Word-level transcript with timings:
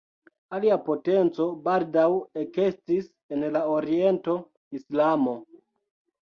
Alia 0.57 0.77
potenco 0.85 1.45
baldaŭ 1.67 2.05
ekestis 2.45 3.11
en 3.37 3.45
la 3.57 3.63
oriento: 3.75 4.37
Islamo. 4.81 5.37